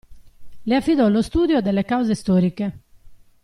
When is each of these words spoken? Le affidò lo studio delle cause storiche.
Le 0.65 0.75
affidò 0.77 1.09
lo 1.09 1.21
studio 1.21 1.61
delle 1.61 1.85
cause 1.85 2.15
storiche. 2.15 2.79